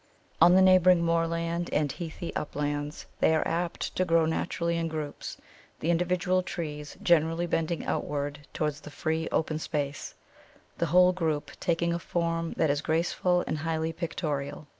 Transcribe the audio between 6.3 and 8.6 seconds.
trees generally bending outward